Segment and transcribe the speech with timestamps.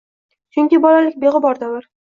[0.57, 1.89] Chunki bolalik beg‘ubor davr.